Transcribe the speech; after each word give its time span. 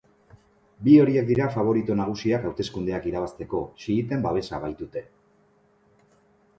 Bi 0.87 0.95
horiek 1.01 1.27
dira 1.27 1.49
faborito 1.57 1.99
nagusiak 2.01 2.49
hauteskundeak 2.51 3.07
irabazteko, 3.13 3.63
xiiten 3.85 4.27
babesa 4.27 4.65
baitute. 4.69 5.09